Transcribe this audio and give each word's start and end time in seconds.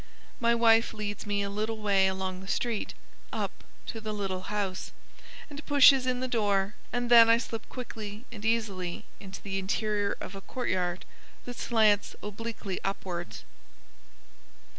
My 0.39 0.55
wife 0.55 0.95
leads 0.95 1.27
me 1.27 1.43
a 1.43 1.49
little 1.51 1.77
way 1.77 2.07
along 2.07 2.39
the 2.41 2.47
street 2.47 2.95
up 3.31 3.51
to 3.85 4.01
the 4.01 4.11
little 4.15 4.41
house, 4.41 4.91
and 5.47 5.63
pushes 5.67 6.07
in 6.07 6.21
the 6.21 6.27
door, 6.27 6.73
and 6.91 7.11
then 7.11 7.29
I 7.29 7.37
slip 7.37 7.69
quickly 7.69 8.25
and 8.31 8.43
easily 8.43 9.05
into 9.19 9.43
the 9.43 9.59
interior 9.59 10.17
of 10.19 10.33
a 10.33 10.41
courtyard 10.41 11.05
that 11.45 11.57
slants 11.57 12.15
obliquely 12.23 12.79
upwards. 12.83 13.43